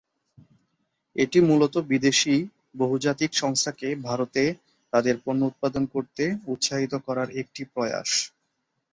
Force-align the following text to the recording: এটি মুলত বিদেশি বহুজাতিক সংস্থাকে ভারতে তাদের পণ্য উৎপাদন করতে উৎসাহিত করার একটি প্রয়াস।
এটি 1.15 1.39
মুলত 1.41 1.75
বিদেশি 1.91 2.35
বহুজাতিক 2.75 3.31
সংস্থাকে 3.33 3.87
ভারতে 4.03 4.43
তাদের 4.93 5.15
পণ্য 5.23 5.41
উৎপাদন 5.45 5.83
করতে 5.93 6.23
উৎসাহিত 6.53 6.93
করার 7.05 7.29
একটি 7.41 7.61
প্রয়াস। 7.73 8.09